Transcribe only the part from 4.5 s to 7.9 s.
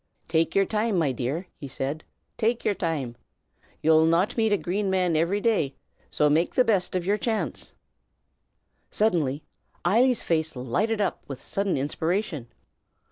a Green Man every day, so make the best o' your chance!"